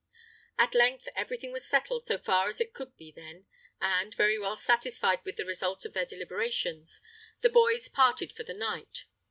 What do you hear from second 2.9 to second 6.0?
be then, and, very well satisfied with the result of